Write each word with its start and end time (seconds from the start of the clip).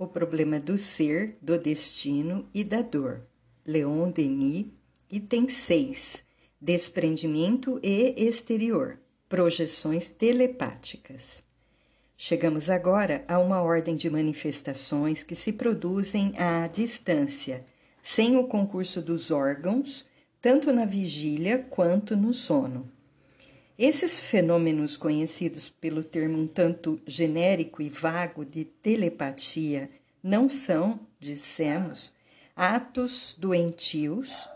O 0.00 0.06
problema 0.06 0.60
do 0.60 0.78
ser, 0.78 1.36
do 1.42 1.58
destino 1.58 2.48
e 2.54 2.62
da 2.62 2.82
dor. 2.82 3.26
Leon 3.66 4.12
Denis, 4.12 4.66
item 5.10 5.48
6. 5.48 6.18
Desprendimento 6.60 7.80
e 7.82 8.14
exterior. 8.16 8.96
Projeções 9.28 10.08
telepáticas. 10.08 11.42
Chegamos 12.16 12.70
agora 12.70 13.24
a 13.26 13.40
uma 13.40 13.60
ordem 13.60 13.96
de 13.96 14.08
manifestações 14.08 15.24
que 15.24 15.34
se 15.34 15.52
produzem 15.52 16.32
à 16.38 16.68
distância, 16.68 17.66
sem 18.00 18.36
o 18.36 18.46
concurso 18.46 19.02
dos 19.02 19.32
órgãos, 19.32 20.06
tanto 20.40 20.72
na 20.72 20.84
vigília 20.84 21.58
quanto 21.58 22.16
no 22.16 22.32
sono. 22.32 22.88
Esses 23.78 24.18
fenômenos 24.18 24.96
conhecidos 24.96 25.68
pelo 25.68 26.02
termo 26.02 26.36
um 26.36 26.48
tanto 26.48 27.00
genérico 27.06 27.80
e 27.80 27.88
vago 27.88 28.44
de 28.44 28.64
telepatia 28.64 29.88
não 30.20 30.48
são, 30.48 30.98
dissemos, 31.20 32.12
atos 32.56 33.36
doentios 33.38 34.48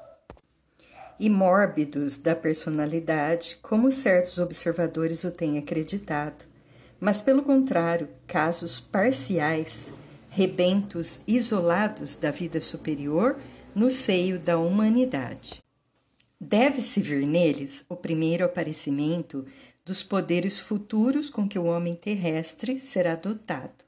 e 1.21 1.31
mórbidos 1.31 2.17
da 2.17 2.35
personalidade, 2.35 3.61
como 3.63 3.93
certos 3.93 4.41
observadores 4.41 5.23
o 5.23 5.31
têm 5.31 5.57
acreditado, 5.57 6.45
mas, 6.99 7.23
pelo 7.23 7.45
contrário, 7.45 8.09
casos 8.27 8.81
parciais, 8.81 9.87
rebentos 10.31 11.21
isolados 11.29 12.17
da 12.17 12.33
vida 12.33 12.61
superior 12.61 13.39
no 13.73 13.89
seio 13.89 14.37
da 14.37 14.59
humanidade. 14.59 15.63
Deve-se 16.45 17.01
ver 17.01 17.25
neles 17.25 17.85
o 17.89 17.95
primeiro 17.95 18.45
aparecimento 18.45 19.47
dos 19.87 20.03
poderes 20.03 20.59
futuros 20.59 21.31
com 21.31 21.49
que 21.49 21.57
o 21.57 21.67
homem 21.67 21.95
terrestre 21.95 22.81
será 22.81 23.15
dotado. 23.15 23.85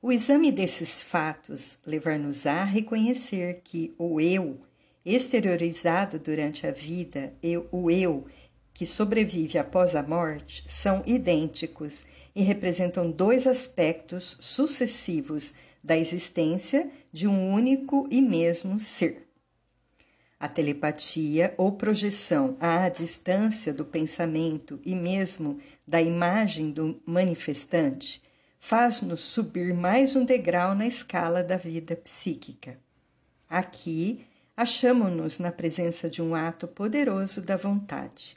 O 0.00 0.12
exame 0.12 0.52
desses 0.52 1.02
fatos 1.02 1.76
levar-nos-á 1.84 2.62
a 2.62 2.64
reconhecer 2.64 3.62
que 3.64 3.92
o 3.98 4.20
eu 4.20 4.60
exteriorizado 5.04 6.20
durante 6.20 6.68
a 6.68 6.70
vida 6.70 7.34
e 7.42 7.56
o 7.56 7.90
eu 7.90 8.26
que 8.72 8.86
sobrevive 8.86 9.58
após 9.58 9.96
a 9.96 10.04
morte 10.04 10.62
são 10.68 11.02
idênticos 11.04 12.04
e 12.32 12.42
representam 12.42 13.10
dois 13.10 13.44
aspectos 13.44 14.36
sucessivos 14.38 15.52
da 15.82 15.98
existência 15.98 16.88
de 17.12 17.26
um 17.26 17.52
único 17.52 18.06
e 18.08 18.22
mesmo 18.22 18.78
ser. 18.78 19.25
A 20.38 20.48
telepatia 20.48 21.54
ou 21.56 21.72
projeção 21.72 22.58
à 22.60 22.90
distância 22.90 23.72
do 23.72 23.86
pensamento 23.86 24.78
e 24.84 24.94
mesmo 24.94 25.58
da 25.86 26.02
imagem 26.02 26.70
do 26.70 27.00
manifestante 27.06 28.22
faz-nos 28.60 29.22
subir 29.22 29.72
mais 29.72 30.14
um 30.14 30.26
degrau 30.26 30.74
na 30.74 30.86
escala 30.86 31.42
da 31.42 31.56
vida 31.56 31.96
psíquica. 31.96 32.78
Aqui, 33.48 34.26
achamos-nos 34.54 35.38
na 35.38 35.50
presença 35.50 36.10
de 36.10 36.20
um 36.20 36.34
ato 36.34 36.68
poderoso 36.68 37.40
da 37.40 37.56
vontade. 37.56 38.36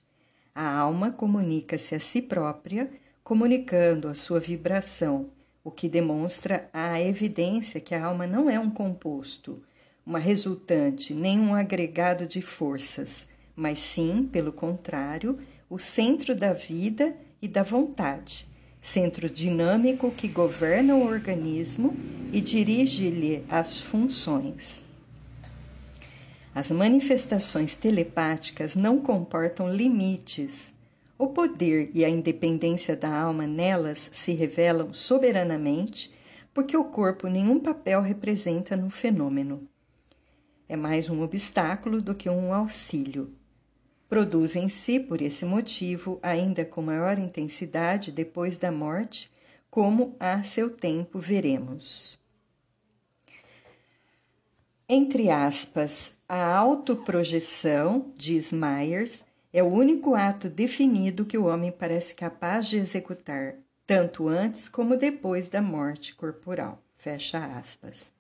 A 0.55 0.77
alma 0.77 1.11
comunica-se 1.11 1.95
a 1.95 1.99
si 1.99 2.21
própria, 2.21 2.89
comunicando 3.23 4.07
a 4.07 4.13
sua 4.13 4.39
vibração, 4.39 5.31
o 5.63 5.69
que 5.69 5.89
demonstra 5.89 6.69
a 6.71 7.01
evidência 7.01 7.81
que 7.81 7.93
a 7.93 8.05
alma 8.05 8.25
não 8.25 8.49
é 8.49 8.57
um 8.57 8.69
composto 8.69 9.61
uma 10.05 10.19
resultante, 10.19 11.13
nem 11.13 11.39
um 11.39 11.53
agregado 11.53 12.25
de 12.25 12.41
forças, 12.41 13.27
mas 13.55 13.79
sim, 13.79 14.27
pelo 14.31 14.51
contrário, 14.51 15.37
o 15.69 15.77
centro 15.77 16.33
da 16.33 16.53
vida 16.53 17.15
e 17.41 17.47
da 17.47 17.61
vontade, 17.61 18.47
centro 18.81 19.29
dinâmico 19.29 20.09
que 20.11 20.27
governa 20.27 20.95
o 20.95 21.05
organismo 21.05 21.95
e 22.33 22.41
dirige-lhe 22.41 23.45
as 23.49 23.79
funções. 23.79 24.81
As 26.55 26.71
manifestações 26.71 27.75
telepáticas 27.75 28.75
não 28.75 28.99
comportam 28.99 29.71
limites. 29.71 30.73
O 31.17 31.27
poder 31.27 31.91
e 31.93 32.03
a 32.03 32.09
independência 32.09 32.95
da 32.95 33.13
alma 33.13 33.45
nelas 33.45 34.09
se 34.11 34.33
revelam 34.33 34.91
soberanamente, 34.91 36.11
porque 36.53 36.75
o 36.75 36.85
corpo 36.85 37.27
nenhum 37.27 37.59
papel 37.59 38.01
representa 38.01 38.75
no 38.75 38.89
fenômeno 38.89 39.67
é 40.69 40.75
mais 40.75 41.09
um 41.09 41.23
obstáculo 41.23 41.99
do 41.99 42.13
que 42.13 42.29
um 42.29 42.53
auxílio. 42.53 43.33
Produz 44.07 44.55
em 44.55 44.69
si, 44.69 44.99
por 44.99 45.19
esse 45.19 45.43
motivo, 45.43 46.19
ainda 46.21 46.63
com 46.63 46.83
maior 46.83 47.17
intensidade 47.17 48.11
depois 48.11 48.59
da 48.59 48.71
morte, 48.71 49.31
como 49.69 50.15
a 50.19 50.43
seu 50.43 50.69
tempo 50.69 51.17
veremos. 51.17 52.19
Entre 54.87 55.29
aspas, 55.31 56.13
a 56.27 56.55
autoprojeção, 56.55 58.13
diz 58.15 58.51
Myers, 58.51 59.23
é 59.51 59.63
o 59.63 59.67
único 59.67 60.13
ato 60.13 60.47
definido 60.49 61.25
que 61.25 61.37
o 61.37 61.45
homem 61.45 61.71
parece 61.71 62.13
capaz 62.13 62.67
de 62.67 62.77
executar, 62.77 63.55
tanto 63.85 64.27
antes 64.27 64.69
como 64.69 64.95
depois 64.95 65.49
da 65.49 65.61
morte 65.61 66.13
corporal. 66.15 66.81
Fecha 66.95 67.43
aspas. 67.57 68.11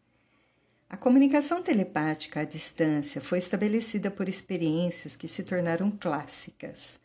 A 0.89 0.97
comunicação 0.97 1.61
telepática 1.61 2.39
à 2.39 2.43
distância 2.43 3.21
foi 3.21 3.37
estabelecida 3.37 4.09
por 4.09 4.27
experiências 4.27 5.15
que 5.15 5.27
se 5.27 5.43
tornaram 5.43 5.91
clássicas. 5.91 6.99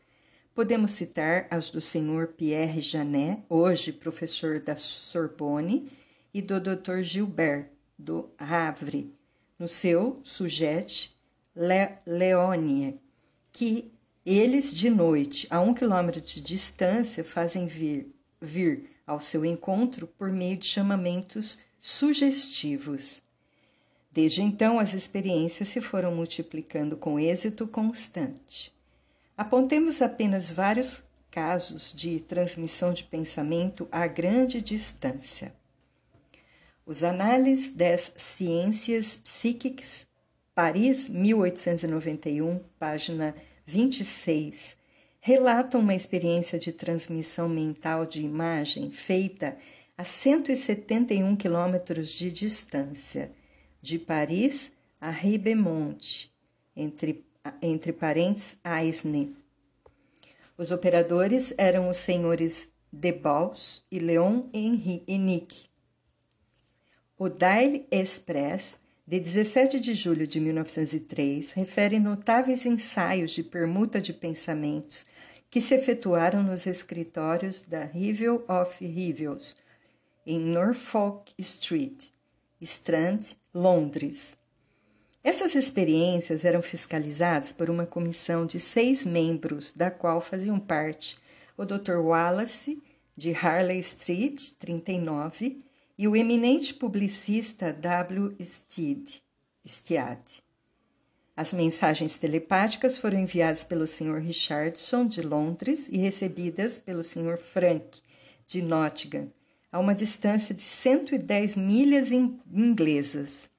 Podemos 0.54 0.92
citar 0.92 1.46
as 1.50 1.70
do 1.70 1.82
Sr. 1.82 2.28
Pierre 2.34 2.80
Janet, 2.80 3.42
hoje 3.46 3.92
professor 3.92 4.58
da 4.58 4.74
Sorbonne, 4.74 5.92
e 6.32 6.40
do 6.40 6.58
Dr. 6.58 7.02
Gilbert, 7.02 7.66
do 7.98 8.30
Havre, 8.38 9.12
no 9.58 9.68
seu 9.68 10.18
sujet 10.24 11.14
Le 11.54 11.98
que 13.52 13.92
eles 14.24 14.72
de 14.72 14.88
noite, 14.88 15.46
a 15.50 15.60
um 15.60 15.74
quilômetro 15.74 16.22
de 16.22 16.40
distância, 16.40 17.22
fazem 17.22 17.66
vir, 17.66 18.08
vir 18.40 18.88
ao 19.06 19.20
seu 19.20 19.44
encontro 19.44 20.06
por 20.06 20.32
meio 20.32 20.56
de 20.56 20.66
chamamentos 20.66 21.58
sugestivos. 21.78 23.22
Desde 24.14 24.42
então, 24.42 24.78
as 24.78 24.94
experiências 24.94 25.66
se 25.66 25.80
foram 25.80 26.14
multiplicando 26.14 26.96
com 26.96 27.18
êxito 27.18 27.66
constante. 27.66 28.72
Apontemos 29.36 30.00
apenas 30.00 30.48
vários 30.48 31.02
casos 31.32 31.92
de 31.92 32.20
transmissão 32.20 32.92
de 32.92 33.02
pensamento 33.02 33.88
a 33.90 34.06
grande 34.06 34.62
distância. 34.62 35.52
Os 36.86 37.02
Análises 37.02 37.72
das 37.72 38.12
Ciências 38.16 39.16
Psíquicas, 39.16 40.06
Paris, 40.54 41.08
1891, 41.08 42.60
página 42.78 43.34
26, 43.66 44.76
relatam 45.18 45.80
uma 45.80 45.94
experiência 45.96 46.56
de 46.56 46.70
transmissão 46.70 47.48
mental 47.48 48.06
de 48.06 48.22
imagem 48.22 48.92
feita 48.92 49.56
a 49.98 50.04
171 50.04 51.34
quilômetros 51.34 52.12
de 52.12 52.30
distância 52.30 53.32
de 53.84 53.98
Paris 53.98 54.72
a 54.98 55.10
Ribemonte, 55.10 56.32
entre, 56.74 57.22
entre 57.60 57.92
parentes 57.92 58.56
Aisne. 58.64 59.36
Os 60.56 60.70
operadores 60.70 61.52
eram 61.58 61.90
os 61.90 61.98
senhores 61.98 62.72
Debals 62.90 63.84
e 63.90 63.98
Leon 63.98 64.44
Henrique. 64.54 65.66
O 67.18 67.28
Daily 67.28 67.86
Express, 67.90 68.78
de 69.06 69.20
17 69.20 69.78
de 69.78 69.92
julho 69.92 70.26
de 70.26 70.40
1903, 70.40 71.52
refere 71.52 71.98
notáveis 71.98 72.64
ensaios 72.64 73.32
de 73.32 73.42
permuta 73.42 74.00
de 74.00 74.14
pensamentos 74.14 75.04
que 75.50 75.60
se 75.60 75.74
efetuaram 75.74 76.42
nos 76.42 76.66
escritórios 76.66 77.60
da 77.60 77.84
Rivel 77.84 78.42
of 78.48 78.82
Rivels, 78.82 79.54
em 80.26 80.40
Norfolk 80.40 81.34
Street, 81.38 82.06
Strand, 82.62 83.36
Londres. 83.54 84.36
Essas 85.22 85.54
experiências 85.54 86.44
eram 86.44 86.60
fiscalizadas 86.60 87.52
por 87.52 87.70
uma 87.70 87.86
comissão 87.86 88.44
de 88.44 88.58
seis 88.58 89.06
membros, 89.06 89.72
da 89.72 89.90
qual 89.90 90.20
faziam 90.20 90.58
parte 90.58 91.16
o 91.56 91.64
Dr. 91.64 91.98
Wallace, 91.98 92.82
de 93.16 93.32
Harley 93.32 93.78
Street, 93.78 94.50
39, 94.58 95.64
e 95.96 96.08
o 96.08 96.16
eminente 96.16 96.74
publicista 96.74 97.72
W. 97.72 98.36
Stead. 99.64 100.42
As 101.36 101.52
mensagens 101.52 102.18
telepáticas 102.18 102.98
foram 102.98 103.18
enviadas 103.18 103.62
pelo 103.62 103.86
Sr. 103.86 104.18
Richardson, 104.18 105.06
de 105.06 105.22
Londres, 105.22 105.88
e 105.88 105.96
recebidas 105.96 106.78
pelo 106.78 107.04
Sr. 107.04 107.38
Frank, 107.38 108.00
de 108.46 108.62
Nottingham, 108.62 109.32
a 109.74 109.80
uma 109.80 109.92
distância 109.92 110.54
de 110.54 110.62
110 110.62 111.56
milhas 111.56 112.12
inglesas. 112.12 113.50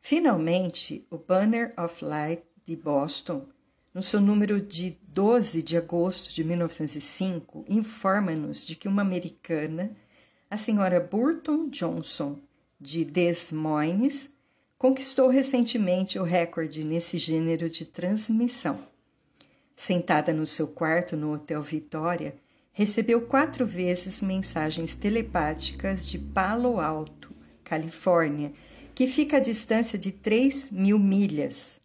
Finalmente, 0.00 1.06
o 1.08 1.16
Banner 1.16 1.72
of 1.78 2.04
Light 2.04 2.42
de 2.66 2.74
Boston, 2.74 3.46
no 3.94 4.02
seu 4.02 4.20
número 4.20 4.60
de 4.60 4.98
12 5.06 5.62
de 5.62 5.76
agosto 5.76 6.34
de 6.34 6.42
1905, 6.42 7.64
informa-nos 7.68 8.66
de 8.66 8.74
que 8.74 8.88
uma 8.88 9.02
americana, 9.02 9.96
a 10.50 10.56
senhora 10.56 10.98
Burton 10.98 11.68
Johnson, 11.68 12.36
de 12.80 13.04
Des 13.04 13.52
Moines, 13.52 14.30
conquistou 14.76 15.28
recentemente 15.28 16.18
o 16.18 16.24
recorde 16.24 16.82
nesse 16.82 17.18
gênero 17.18 17.70
de 17.70 17.84
transmissão. 17.84 18.84
Sentada 19.76 20.32
no 20.32 20.44
seu 20.44 20.66
quarto 20.66 21.16
no 21.16 21.34
Hotel 21.34 21.62
Vitória, 21.62 22.34
recebeu 22.72 23.22
quatro 23.22 23.66
vezes 23.66 24.22
mensagens 24.22 24.94
telepáticas 24.94 26.06
de 26.06 26.18
Palo 26.18 26.80
Alto, 26.80 27.34
Califórnia, 27.64 28.52
que 28.94 29.06
fica 29.06 29.38
a 29.38 29.40
distância 29.40 29.98
de 29.98 30.12
3 30.12 30.70
mil 30.70 30.98
milhas. 30.98 31.80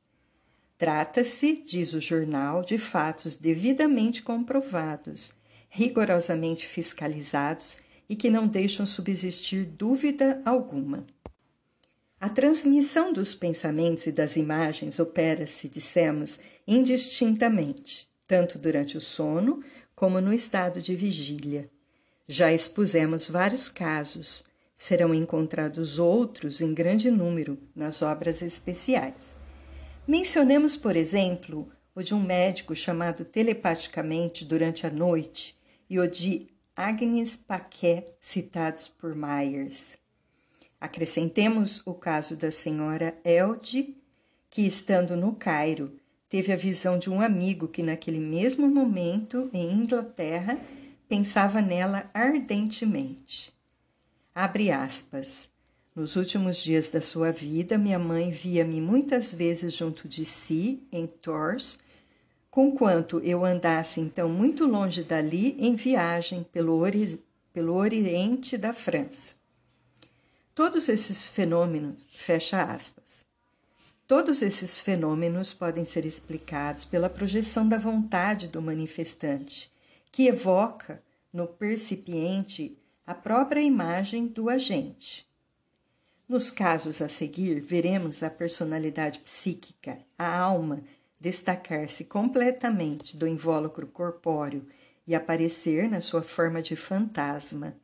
Trata-se, 0.78 1.64
diz 1.66 1.94
o 1.94 2.02
jornal, 2.02 2.62
de 2.64 2.78
fatos 2.78 3.36
devidamente 3.36 4.22
comprovados, 4.22 5.32
rigorosamente 5.70 6.68
fiscalizados 6.68 7.78
e 8.10 8.16
que 8.16 8.30
não 8.30 8.48
deixam 8.48 8.86
subsistir 8.86 9.66
dúvida 9.66 10.42
alguma. 10.46 11.06
A 12.20 12.30
transmissão 12.30 13.14
dos 13.14 13.36
pensamentos 13.36 14.08
e 14.08 14.12
das 14.12 14.36
imagens 14.36 15.00
opera-se, 15.00 15.70
dissemos, 15.70 16.40
indistintamente, 16.68 18.08
tanto 18.28 18.58
durante 18.58 18.98
o 18.98 19.02
sono 19.02 19.62
como 19.96 20.20
no 20.20 20.34
estado 20.34 20.82
de 20.82 20.96
vigília. 20.96 21.70
Já 22.28 22.52
expusemos 22.52 23.30
vários 23.30 23.70
casos, 23.70 24.44
serão 24.78 25.14
encontrados 25.14 26.00
outros 26.00 26.60
em 26.60 26.74
grande 26.74 27.10
número 27.10 27.58
nas 27.76 28.02
obras 28.02 28.42
especiais. 28.42 29.34
Mencionemos, 30.08 30.76
por 30.76 30.96
exemplo, 30.96 31.72
o 31.96 32.04
de 32.04 32.14
um 32.14 32.22
médico 32.22 32.76
chamado 32.76 33.24
telepaticamente 33.24 34.44
durante 34.44 34.86
a 34.86 34.90
noite 34.90 35.56
e 35.90 36.00
o 36.00 36.10
de 36.10 36.48
Agnes 36.76 37.38
Paquet, 37.38 38.08
citados 38.20 38.90
por 38.90 39.16
Myers. 39.16 39.98
Acrescentemos 40.80 41.82
o 41.86 41.94
caso 41.94 42.36
da 42.36 42.52
senhora 42.52 43.18
Elde, 43.24 43.96
que, 44.50 44.68
estando 44.68 45.16
no 45.16 45.34
Cairo, 45.34 45.96
teve 46.30 46.52
a 46.52 46.56
visão 46.56 46.98
de 46.98 47.10
um 47.10 47.22
amigo 47.22 47.68
que, 47.68 47.84
naquele 47.84 48.20
mesmo 48.20 48.68
momento, 48.68 49.50
em 49.54 49.72
Inglaterra, 49.72 50.60
pensava 51.08 51.62
nela 51.62 52.10
ardentemente. 52.14 53.54
Abre 54.34 54.72
aspas. 54.72 55.50
Nos 55.96 56.18
últimos 56.18 56.58
dias 56.58 56.90
da 56.90 57.00
sua 57.00 57.32
vida, 57.32 57.78
minha 57.78 57.98
mãe 57.98 58.30
via-me 58.30 58.82
muitas 58.82 59.34
vezes 59.34 59.74
junto 59.74 60.10
de 60.10 60.26
si, 60.26 60.84
em 60.92 61.08
Tours, 61.08 61.80
conquanto 62.52 63.20
eu 63.20 63.46
andasse 63.46 64.02
então 64.02 64.28
muito 64.28 64.66
longe 64.66 65.04
dali 65.04 65.56
em 65.58 65.76
viagem 65.76 66.44
pelo, 66.52 66.78
ori 66.78 67.22
pelo 67.54 67.76
oriente 67.76 68.58
da 68.58 68.74
França. 68.74 69.36
Todos 70.54 70.88
esses 70.90 71.28
fenômenos, 71.28 72.08
fecha 72.12 72.64
aspas, 72.64 73.25
todos 74.08 74.42
esses 74.42 74.80
fenômenos 74.80 75.54
podem 75.54 75.84
ser 75.84 76.06
explicados 76.06 76.86
pela 76.86 77.10
projeção 77.10 77.68
da 77.68 77.78
vontade 77.78 78.48
do 78.48 78.62
manifestante, 78.62 79.72
que 80.12 80.28
evoca 80.28 81.02
no 81.34 81.48
percipiente 81.48 82.78
a 83.06 83.14
própria 83.14 83.62
imagem 83.62 84.28
do 84.28 84.50
agente. 84.50 85.28
Nos 86.28 86.50
casos 86.50 87.02
a 87.02 87.08
seguir, 87.08 87.62
veremos 87.62 88.24
a 88.24 88.30
personalidade 88.30 89.20
psíquica, 89.20 90.00
a 90.18 90.38
alma, 90.38 90.82
destacar-se 91.20 92.04
completamente 92.04 93.16
do 93.16 93.28
invólucro 93.28 93.88
corpóreo 93.88 94.66
e 95.08 95.14
aparecer 95.14 95.90
na 95.90 96.02
sua 96.02 96.24
forma 96.24 96.62
de 96.62 96.76
fantasma. 96.76 97.76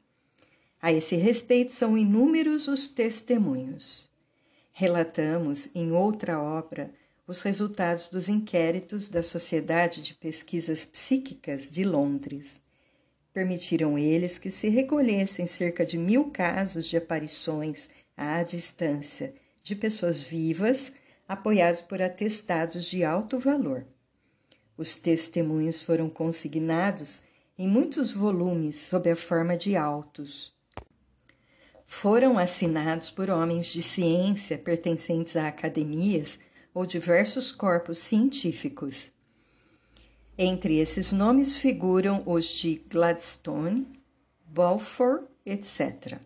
A 0.82 0.92
esse 0.92 1.16
respeito, 1.16 1.72
são 1.72 1.96
inúmeros 1.96 2.68
os 2.68 2.88
testemunhos. 2.88 4.11
Relatamos, 4.72 5.70
em 5.76 5.92
outra 5.92 6.42
obra, 6.42 6.92
os 7.28 7.42
resultados 7.42 8.10
dos 8.10 8.28
inquéritos 8.28 9.08
da 9.08 9.22
Sociedade 9.22 10.02
de 10.02 10.14
Pesquisas 10.14 10.86
Psíquicas 10.86 11.70
de 11.70 11.84
Londres. 11.84 12.62
Permitiram 13.34 13.98
eles 13.98 14.38
que 14.38 14.50
se 14.50 14.70
recolhessem 14.70 15.46
cerca 15.46 15.86
de 15.86 15.98
mil 15.98 16.32
casos 16.32 16.88
de 16.88 16.98
aparições 16.98 17.90
à 18.18 18.44
distância 18.44 19.34
de 19.64 19.76
pessoas 19.76 20.24
vivas, 20.24 20.92
apoiados 21.28 21.82
por 21.82 22.02
atestados 22.02 22.86
de 22.86 23.04
alto 23.04 23.40
valor. 23.40 23.86
Os 24.76 24.96
testemunhos 24.96 25.82
foram 25.82 26.10
consignados 26.10 27.22
em 27.58 27.68
muitos 27.68 28.12
volumes 28.12 28.76
sob 28.78 29.10
a 29.10 29.16
forma 29.16 29.56
de 29.56 29.76
autos. 29.76 30.54
Foram 31.94 32.40
assinados 32.40 33.10
por 33.10 33.30
homens 33.30 33.68
de 33.68 33.82
ciência 33.84 34.58
pertencentes 34.58 35.36
a 35.36 35.50
academias 35.50 36.40
ou 36.74 36.86
diversos 36.86 37.52
corpos 37.52 38.00
científicos. 38.00 39.12
Entre 40.38 40.80
esses 40.80 41.12
nomes 41.12 41.60
figuram 41.60 42.24
os 42.26 42.48
de 42.48 42.82
Gladstone, 42.90 43.86
Balfour, 44.48 45.26
etc. 45.46 46.18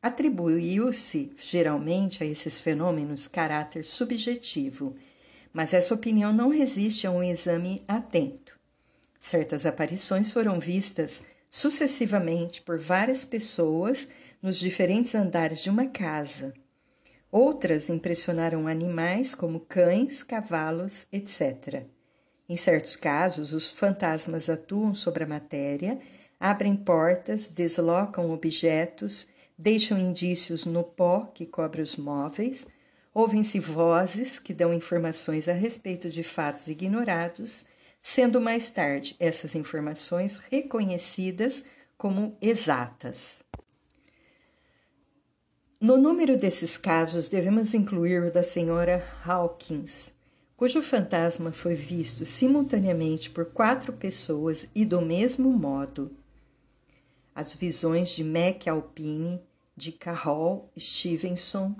Atribuiu-se 0.00 1.32
geralmente 1.36 2.22
a 2.22 2.26
esses 2.26 2.60
fenômenos 2.60 3.26
caráter 3.26 3.84
subjetivo, 3.84 4.94
mas 5.52 5.74
essa 5.74 5.92
opinião 5.92 6.32
não 6.32 6.48
resiste 6.48 7.08
a 7.08 7.10
um 7.10 7.24
exame 7.24 7.82
atento. 7.88 8.56
Certas 9.20 9.66
aparições 9.66 10.30
foram 10.30 10.60
vistas 10.60 11.24
sucessivamente 11.56 12.60
por 12.60 12.78
várias 12.78 13.24
pessoas 13.24 14.06
nos 14.42 14.58
diferentes 14.58 15.14
andares 15.14 15.62
de 15.62 15.70
uma 15.70 15.86
casa. 15.86 16.52
Outras 17.32 17.88
impressionaram 17.88 18.68
animais 18.68 19.34
como 19.34 19.60
cães, 19.60 20.22
cavalos, 20.22 21.06
etc. 21.10 21.84
Em 22.46 22.58
certos 22.58 22.94
casos, 22.94 23.54
os 23.54 23.70
fantasmas 23.70 24.50
atuam 24.50 24.94
sobre 24.94 25.24
a 25.24 25.26
matéria, 25.26 25.98
abrem 26.38 26.76
portas, 26.76 27.48
deslocam 27.48 28.30
objetos 28.30 29.26
deixam 29.58 29.98
indícios 29.98 30.66
no 30.66 30.84
pó 30.84 31.30
que 31.34 31.46
cobre 31.46 31.80
os 31.80 31.96
móveis, 31.96 32.66
ouvem-se 33.14 33.58
vozes 33.58 34.38
que 34.38 34.52
dão 34.52 34.74
informações 34.74 35.48
a 35.48 35.54
respeito 35.54 36.10
de 36.10 36.22
fatos 36.22 36.68
ignorados, 36.68 37.64
sendo 38.02 38.40
mais 38.40 38.70
tarde 38.70 39.16
essas 39.18 39.54
informações 39.54 40.40
reconhecidas 40.50 41.64
como 41.96 42.36
exatas. 42.40 43.42
No 45.80 45.96
número 45.96 46.36
desses 46.36 46.76
casos, 46.76 47.28
devemos 47.28 47.74
incluir 47.74 48.22
o 48.22 48.32
da 48.32 48.42
senhora 48.42 49.06
Hawkins, 49.24 50.14
cujo 50.56 50.82
fantasma 50.82 51.52
foi 51.52 51.74
visto 51.74 52.24
simultaneamente 52.24 53.28
por 53.28 53.46
quatro 53.46 53.92
pessoas 53.92 54.66
e 54.74 54.84
do 54.84 55.02
mesmo 55.02 55.50
modo 55.50 56.16
as 57.34 57.52
visões 57.52 58.08
de 58.08 58.24
Mac 58.24 58.66
Alpine, 58.66 59.38
de 59.76 59.92
Carroll 59.92 60.70
Stevenson, 60.78 61.76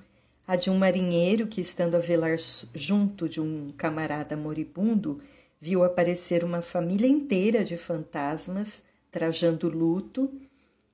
a 0.47 0.55
de 0.55 0.69
um 0.69 0.77
marinheiro 0.77 1.47
que, 1.47 1.63
estando 1.63 1.95
a 1.95 1.99
velar 1.99 2.37
junto 2.75 3.27
de 3.27 3.41
um 3.41 3.73
camarada 3.73 4.37
moribundo, 4.37 5.23
viu 5.67 5.83
aparecer 5.83 6.45
uma 6.45 6.63
família 6.63 7.09
inteira 7.09 7.65
de 7.65 7.77
fantasmas 7.77 8.85
trajando 9.11 9.69
luto, 9.69 10.33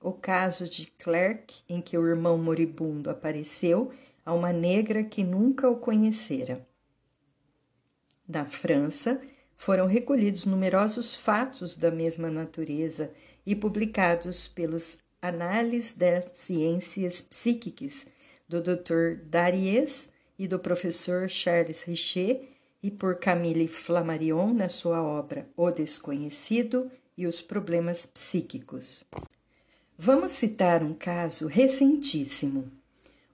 o 0.00 0.12
caso 0.14 0.66
de 0.66 0.86
Clerk, 0.86 1.62
em 1.68 1.82
que 1.82 1.98
o 1.98 2.06
irmão 2.06 2.38
moribundo 2.38 3.10
apareceu 3.10 3.92
a 4.24 4.32
uma 4.32 4.50
negra 4.50 5.04
que 5.04 5.22
nunca 5.22 5.68
o 5.68 5.76
conhecera. 5.76 6.66
Na 8.26 8.46
França, 8.46 9.20
foram 9.54 9.86
recolhidos 9.86 10.46
numerosos 10.46 11.14
fatos 11.14 11.76
da 11.76 11.90
mesma 11.90 12.30
natureza 12.30 13.12
e 13.44 13.54
publicados 13.54 14.48
pelos 14.48 14.96
Análises 15.20 15.92
das 15.92 16.30
Ciências 16.32 17.20
Psíquicas, 17.20 18.06
do 18.48 18.62
Dr. 18.62 19.22
Darius 19.26 20.08
e 20.38 20.48
do 20.48 20.58
professor 20.58 21.28
Charles 21.28 21.82
Richer, 21.82 22.51
e 22.82 22.90
por 22.90 23.16
Camille 23.16 23.68
Flammarion 23.68 24.52
na 24.52 24.68
sua 24.68 25.02
obra 25.02 25.48
O 25.56 25.70
Desconhecido 25.70 26.90
e 27.16 27.26
os 27.26 27.40
Problemas 27.40 28.04
Psíquicos. 28.04 29.04
Vamos 29.96 30.32
citar 30.32 30.82
um 30.82 30.92
caso 30.92 31.46
recentíssimo. 31.46 32.70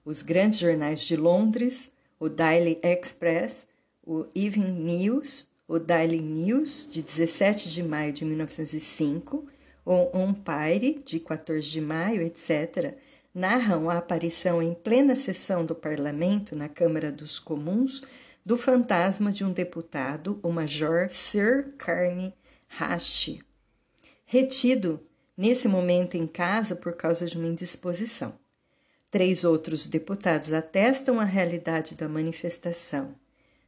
Os 0.05 0.21
grandes 0.21 0.59
jornais 0.59 1.01
de 1.01 1.15
Londres, 1.15 1.91
o 2.19 2.29
Daily 2.29 2.79
Express, 2.83 3.65
o 4.05 4.25
Evening 4.35 4.79
News, 4.79 5.47
o 5.67 5.79
Daily 5.79 6.19
News, 6.19 6.87
de 6.89 7.01
17 7.01 7.69
de 7.69 7.81
maio 7.81 8.13
de 8.13 8.25
1905, 8.25 9.47
o 9.85 10.17
Umpire, 10.17 11.01
de 11.03 11.19
14 11.19 11.67
de 11.67 11.81
maio, 11.81 12.21
etc., 12.21 12.95
narram 13.33 13.89
a 13.89 13.97
aparição 13.97 14.61
em 14.61 14.73
plena 14.73 15.15
sessão 15.15 15.65
do 15.65 15.73
parlamento, 15.73 16.55
na 16.55 16.67
Câmara 16.67 17.11
dos 17.11 17.39
Comuns, 17.39 18.03
do 18.45 18.57
fantasma 18.57 19.31
de 19.31 19.43
um 19.43 19.51
deputado, 19.51 20.39
o 20.41 20.49
Major 20.51 21.09
Sir 21.09 21.73
Carney 21.77 22.33
Hash, 22.67 23.39
retido 24.25 24.99
nesse 25.37 25.67
momento 25.67 26.15
em 26.15 26.27
casa 26.27 26.75
por 26.75 26.93
causa 26.93 27.25
de 27.25 27.37
uma 27.37 27.47
indisposição. 27.47 28.33
Três 29.11 29.43
outros 29.43 29.87
deputados 29.87 30.53
atestam 30.53 31.19
a 31.19 31.23
realidade 31.23 31.95
da 31.95 32.07
manifestação. 32.07 33.15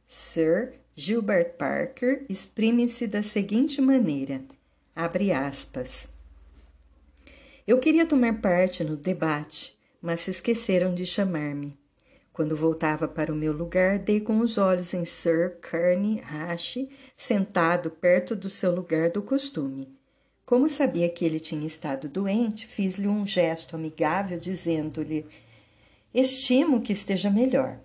Sir 0.06 0.74
Gilbert 0.94 1.54
Parker 1.54 2.24
exprime-se 2.28 3.06
da 3.06 3.22
seguinte 3.22 3.80
maneira: 3.80 4.42
abre 4.94 5.32
aspas. 5.32 6.08
Eu 7.66 7.78
queria 7.78 8.04
tomar 8.04 8.40
parte 8.40 8.84
no 8.84 8.96
debate, 8.96 9.78
mas 10.00 10.20
se 10.20 10.30
esqueceram 10.30 10.94
de 10.94 11.06
chamar-me. 11.06 11.81
Quando 12.32 12.56
voltava 12.56 13.06
para 13.06 13.32
o 13.32 13.36
meu 13.36 13.52
lugar, 13.52 13.98
dei 13.98 14.20
com 14.20 14.40
os 14.40 14.56
olhos 14.56 14.94
em 14.94 15.04
Sir 15.04 15.58
Kearney 15.60 16.20
Hash, 16.20 16.78
sentado 17.16 17.90
perto 17.90 18.34
do 18.34 18.48
seu 18.48 18.74
lugar 18.74 19.10
do 19.10 19.22
costume. 19.22 19.94
Como 20.46 20.68
sabia 20.68 21.08
que 21.08 21.24
ele 21.24 21.38
tinha 21.38 21.66
estado 21.66 22.08
doente, 22.08 22.66
fiz-lhe 22.66 23.06
um 23.06 23.26
gesto 23.26 23.76
amigável, 23.76 24.38
dizendo-lhe: 24.38 25.26
Estimo 26.14 26.80
que 26.80 26.92
esteja 26.92 27.30
melhor. 27.30 27.78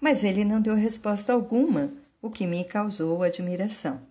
Mas 0.00 0.24
ele 0.24 0.44
não 0.44 0.60
deu 0.60 0.74
resposta 0.74 1.32
alguma, 1.32 1.92
o 2.20 2.28
que 2.28 2.46
me 2.46 2.64
causou 2.64 3.22
admiração. 3.22 4.02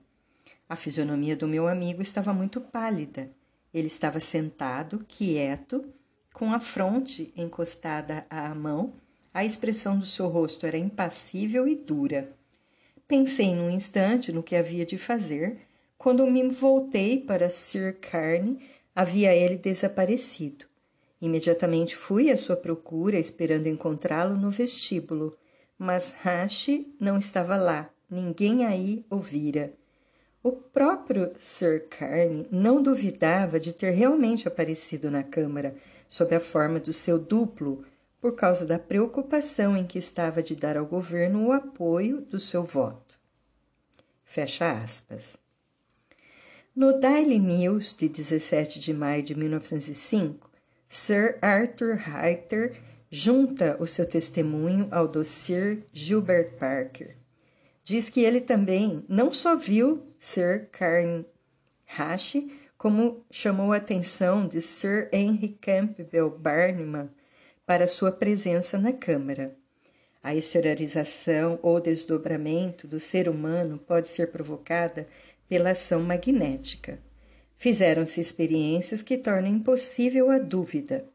A 0.69 0.75
fisionomia 0.75 1.35
do 1.35 1.47
meu 1.47 1.67
amigo 1.67 2.01
estava 2.01 2.33
muito 2.33 2.61
pálida 2.61 3.29
ele 3.73 3.87
estava 3.87 4.19
sentado, 4.19 5.05
quieto, 5.07 5.85
com 6.33 6.53
a 6.53 6.59
fronte 6.59 7.33
encostada 7.35 8.25
à 8.29 8.53
mão. 8.53 8.93
A 9.33 9.45
expressão 9.45 9.97
do 9.97 10.05
seu 10.05 10.27
rosto 10.27 10.65
era 10.65 10.77
impassível 10.77 11.67
e 11.67 11.75
dura. 11.75 12.33
Pensei 13.07 13.55
num 13.55 13.69
instante 13.69 14.31
no 14.31 14.43
que 14.43 14.55
havia 14.55 14.85
de 14.85 14.97
fazer. 14.97 15.59
Quando 15.97 16.25
me 16.27 16.47
voltei 16.49 17.19
para 17.19 17.49
Sir 17.49 17.97
Carney, 17.99 18.59
havia 18.95 19.33
ele 19.33 19.57
desaparecido. 19.57 20.65
Imediatamente 21.21 21.95
fui 21.95 22.31
à 22.31 22.37
sua 22.37 22.57
procura, 22.57 23.19
esperando 23.19 23.67
encontrá-lo 23.67 24.35
no 24.35 24.49
vestíbulo, 24.49 25.37
mas 25.77 26.13
Hashi 26.23 26.81
não 26.99 27.17
estava 27.17 27.55
lá, 27.55 27.89
ninguém 28.09 28.65
aí 28.65 29.05
o 29.09 29.17
vira. 29.17 29.73
O 30.43 30.51
próprio 30.51 31.31
Sir 31.37 31.87
Carney 31.87 32.47
não 32.51 32.81
duvidava 32.81 33.59
de 33.59 33.71
ter 33.71 33.91
realmente 33.91 34.47
aparecido 34.47 35.11
na 35.11 35.21
Câmara 35.21 35.75
sob 36.09 36.35
a 36.35 36.39
forma 36.39 36.79
do 36.79 36.91
seu 36.91 37.19
duplo, 37.19 37.85
por 38.21 38.35
causa 38.35 38.65
da 38.65 38.79
preocupação 38.79 39.75
em 39.75 39.85
que 39.85 39.97
estava 39.97 40.41
de 40.41 40.55
dar 40.55 40.77
ao 40.77 40.85
governo 40.85 41.47
o 41.47 41.51
apoio 41.51 42.21
do 42.21 42.39
seu 42.39 42.63
voto. 42.63 43.19
Fecha 44.23 44.71
aspas. 44.71 45.35
No 46.73 46.97
Daily 46.97 47.39
News 47.39 47.93
de 47.93 48.07
17 48.07 48.79
de 48.79 48.93
maio 48.93 49.23
de 49.23 49.35
1905, 49.35 50.49
Sir 50.87 51.37
Arthur 51.41 51.99
Hayter 52.07 52.79
junta 53.09 53.75
o 53.79 53.87
seu 53.87 54.05
testemunho 54.05 54.87
ao 54.91 55.07
do 55.07 55.25
Sir 55.25 55.83
Gilbert 55.91 56.53
Parker 56.57 57.19
diz 57.83 58.09
que 58.09 58.21
ele 58.21 58.41
também 58.41 59.03
não 59.07 59.31
só 59.31 59.55
viu 59.55 60.03
Sir 60.17 60.69
Carnhash, 60.71 62.37
como 62.77 63.25
chamou 63.29 63.73
a 63.73 63.77
atenção 63.77 64.47
de 64.47 64.61
Sir 64.61 65.09
Henry 65.11 65.49
Campbell 65.61 66.29
Barnum 66.29 67.09
para 67.65 67.87
sua 67.87 68.11
presença 68.11 68.77
na 68.77 68.93
Câmara. 68.93 69.55
A 70.23 70.35
exteriorização 70.35 71.57
ou 71.61 71.81
desdobramento 71.81 72.87
do 72.87 72.99
ser 72.99 73.27
humano 73.27 73.77
pode 73.79 74.07
ser 74.07 74.27
provocada 74.27 75.07
pela 75.49 75.71
ação 75.71 76.01
magnética. 76.01 76.99
Fizeram-se 77.57 78.21
experiências 78.21 79.01
que 79.01 79.17
tornam 79.17 79.49
impossível 79.49 80.29
a 80.29 80.37
dúvida. 80.37 81.05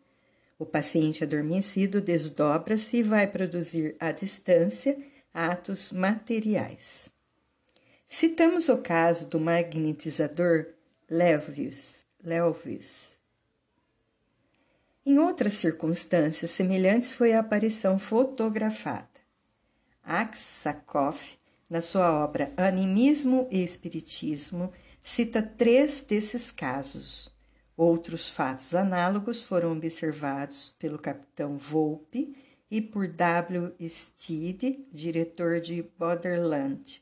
O 0.58 0.64
paciente 0.64 1.22
adormecido 1.22 2.00
desdobra-se 2.00 2.98
e 2.98 3.02
vai 3.02 3.26
produzir 3.26 3.96
à 4.00 4.10
distância 4.10 4.96
atos 5.32 5.92
materiais. 5.92 7.10
Citamos 8.08 8.68
o 8.68 8.78
caso 8.78 9.26
do 9.26 9.38
magnetizador 9.38 10.66
Lewis. 11.10 12.04
Lewis. 12.24 13.15
Em 15.08 15.20
outras 15.20 15.52
circunstâncias 15.52 16.50
semelhantes 16.50 17.12
foi 17.12 17.32
a 17.32 17.38
aparição 17.38 17.96
fotografada. 17.96 19.06
Aksakoff, 20.02 21.38
na 21.70 21.80
sua 21.80 22.24
obra 22.24 22.52
Animismo 22.56 23.46
e 23.48 23.62
Espiritismo, 23.62 24.72
cita 25.04 25.40
três 25.40 26.00
desses 26.00 26.50
casos. 26.50 27.32
Outros 27.76 28.28
fatos 28.28 28.74
análogos 28.74 29.44
foram 29.44 29.70
observados 29.70 30.74
pelo 30.76 30.98
capitão 30.98 31.56
Volpe 31.56 32.36
e 32.68 32.80
por 32.80 33.06
W. 33.06 33.76
Steed, 33.88 34.88
diretor 34.90 35.60
de 35.60 35.84
Borderland. 35.96 37.00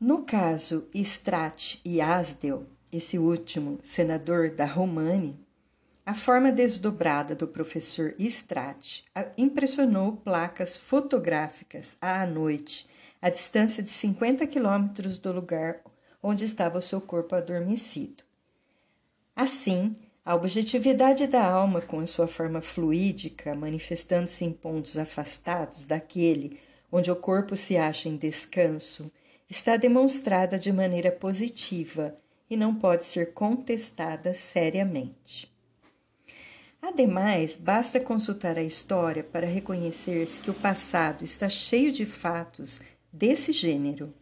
No 0.00 0.24
caso 0.24 0.88
Strat 0.92 1.76
e 1.84 2.00
Asdel, 2.00 2.66
esse 2.90 3.16
último 3.16 3.78
senador 3.84 4.50
da 4.50 4.64
Romani, 4.64 5.38
a 6.10 6.12
forma 6.12 6.50
desdobrada 6.50 7.36
do 7.36 7.46
professor 7.46 8.16
Strat 8.18 9.04
impressionou 9.38 10.16
placas 10.16 10.76
fotográficas 10.76 11.96
à 12.00 12.26
noite, 12.26 12.88
a 13.22 13.30
distância 13.30 13.80
de 13.80 13.90
50 13.90 14.44
quilômetros 14.48 15.20
do 15.20 15.30
lugar 15.30 15.82
onde 16.20 16.44
estava 16.44 16.78
o 16.78 16.82
seu 16.82 17.00
corpo 17.00 17.36
adormecido. 17.36 18.24
Assim, 19.36 19.94
a 20.24 20.34
objetividade 20.34 21.28
da 21.28 21.44
alma, 21.44 21.80
com 21.80 22.00
a 22.00 22.06
sua 22.06 22.26
forma 22.26 22.60
fluídica, 22.60 23.54
manifestando-se 23.54 24.44
em 24.44 24.52
pontos 24.52 24.98
afastados 24.98 25.86
daquele 25.86 26.58
onde 26.90 27.08
o 27.08 27.14
corpo 27.14 27.56
se 27.56 27.76
acha 27.76 28.08
em 28.08 28.16
descanso, 28.16 29.12
está 29.48 29.76
demonstrada 29.76 30.58
de 30.58 30.72
maneira 30.72 31.12
positiva 31.12 32.16
e 32.50 32.56
não 32.56 32.74
pode 32.74 33.04
ser 33.04 33.32
contestada 33.32 34.34
seriamente. 34.34 35.49
Ademais, 36.82 37.56
basta 37.56 38.00
consultar 38.00 38.56
a 38.56 38.62
história 38.62 39.22
para 39.22 39.46
reconhecer-se 39.46 40.40
que 40.40 40.50
o 40.50 40.54
passado 40.54 41.22
está 41.22 41.48
cheio 41.48 41.92
de 41.92 42.06
fatos 42.06 42.80
desse 43.12 43.52
gênero. 43.52 44.14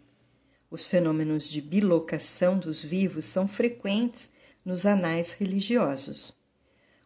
Os 0.71 0.87
fenômenos 0.87 1.49
de 1.49 1.63
bilocação 1.63 2.59
dos 2.59 2.83
vivos 2.83 3.25
são 3.25 3.47
frequentes 3.47 4.29
nos 4.65 4.85
anais 4.85 5.33
religiosos. 5.33 6.37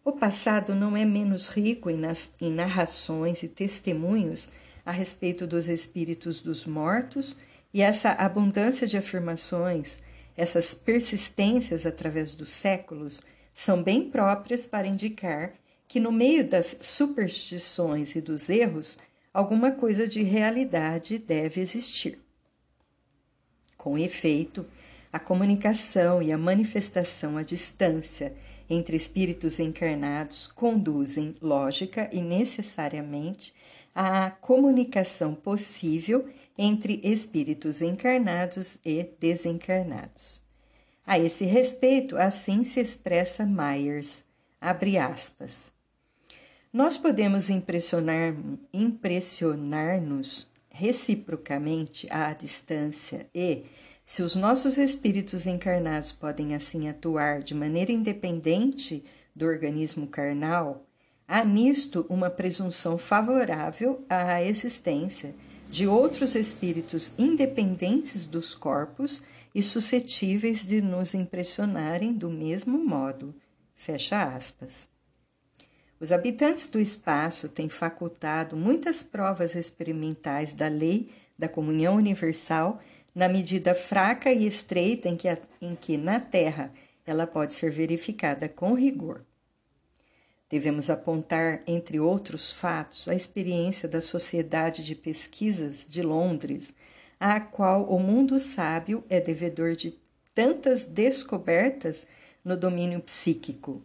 O 0.05 0.11
passado 0.11 0.75
não 0.75 0.97
é 0.97 1.05
menos 1.05 1.49
rico 1.49 1.89
em, 1.89 1.97
nas, 1.97 2.31
em 2.41 2.51
narrações 2.51 3.43
e 3.43 3.49
testemunhos 3.49 4.49
a 4.85 4.91
respeito 4.91 5.47
dos 5.47 5.69
espíritos 5.69 6.41
dos 6.41 6.67
mortos, 6.67 7.37
e 7.73 7.81
essa 7.81 8.11
abundância 8.11 8.87
de 8.87 8.97
afirmações, 8.97 10.01
essas 10.37 10.75
persistências 10.75 11.87
através 11.87 12.35
dos 12.35 12.51
séculos, 12.51 13.23
são 13.55 13.83
bem 13.83 14.09
próprias 14.11 14.67
para 14.67 14.87
indicar 14.87 15.55
que 15.87 16.01
no 16.01 16.11
meio 16.11 16.49
das 16.49 16.77
superstições 16.81 18.17
e 18.17 18.21
dos 18.21 18.49
erros, 18.49 18.97
alguma 19.33 19.73
coisa 19.73 20.09
de 20.09 20.23
realidade 20.23 21.19
deve 21.19 21.61
existir. 21.61 22.19
Com 23.77 23.99
efeito, 23.99 24.65
a 25.13 25.19
comunicação 25.19 26.23
e 26.23 26.33
a 26.33 26.39
manifestação 26.39 27.37
à 27.37 27.43
distância 27.43 28.35
entre 28.71 28.97
espíritos 28.97 29.61
encarnados 29.61 30.47
conduzem, 30.47 31.37
lógica 31.43 32.09
e 32.11 32.23
necessariamente, 32.23 33.53
à 33.95 34.31
comunicação 34.31 35.35
possível 35.35 36.27
entre 36.57 37.01
espíritos 37.03 37.83
encarnados 37.83 38.79
e 38.85 39.05
desencarnados. 39.21 40.42
A 41.07 41.19
esse 41.19 41.45
respeito, 41.45 42.17
assim 42.17 42.63
se 42.65 42.81
expressa 42.81 43.45
Myers, 43.45 44.25
abre 44.61 44.97
aspas. 44.99 45.73
Nós 46.73 46.97
podemos 46.97 47.51
impressionar-nos 47.51 48.59
impressionar 48.73 50.01
reciprocamente 50.71 52.07
à 52.11 52.33
distância 52.33 53.27
e, 53.35 53.65
se 54.07 54.23
os 54.23 54.35
nossos 54.35 54.79
espíritos 54.79 55.47
encarnados 55.47 56.13
podem 56.13 56.55
assim 56.55 56.89
atuar 56.89 57.41
de 57.41 57.55
maneira 57.55 57.93
independente 57.93 59.05
do 59.35 59.45
organismo 59.45 60.07
carnal, 60.07 60.87
há 61.29 61.45
nisto 61.45 62.07
uma 62.09 62.31
presunção 62.31 62.97
favorável 62.97 64.05
à 64.09 64.43
existência 64.43 65.35
de 65.71 65.87
outros 65.87 66.35
espíritos 66.35 67.15
independentes 67.19 68.27
dos 68.27 68.55
corpos 68.55 69.23
e 69.55 69.63
suscetíveis 69.63 70.65
de 70.65 70.81
nos 70.81 71.15
impressionarem 71.15 72.13
do 72.13 72.31
mesmo 72.31 72.79
modo. 72.79 73.35
Fecha 73.75 74.23
aspas. 74.23 74.89
Os 76.01 76.11
habitantes 76.11 76.69
do 76.69 76.81
espaço 76.81 77.49
têm 77.49 77.69
facultado 77.69 78.57
muitas 78.57 79.03
provas 79.03 79.55
experimentais 79.55 80.53
da 80.53 80.69
lei 80.69 81.11
da 81.39 81.49
comunhão 81.49 81.97
universal 81.97 82.81
na 83.15 83.29
medida 83.29 83.75
fraca 83.75 84.33
e 84.33 84.47
estreita 84.47 85.09
em 85.09 85.17
que, 85.17 85.29
em 85.61 85.77
que 85.77 85.97
na 85.97 86.19
Terra 86.19 86.73
ela 87.07 87.27
pode 87.27 87.55
ser 87.55 87.71
verificada 87.71 88.49
com 88.49 88.75
rigor. 88.75 89.23
Devemos 90.49 90.91
apontar, 90.91 91.63
entre 91.67 91.99
outros 91.99 92.53
fatos, 92.53 93.09
a 93.09 93.15
experiência 93.15 93.89
da 93.89 94.01
Sociedade 94.01 94.85
de 94.85 94.95
Pesquisas 94.95 95.87
de 95.89 96.03
Londres, 96.03 96.75
à 97.23 97.39
qual 97.39 97.85
o 97.85 98.01
mundo 98.01 98.41
sábio 98.41 99.05
é 99.09 99.21
devedor 99.21 99.77
de 99.77 99.97
tantas 100.35 100.85
descobertas 100.85 102.05
no 102.45 102.57
domínio 102.57 102.99
psíquico. 102.99 103.81